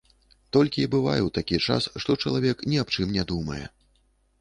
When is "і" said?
0.83-0.87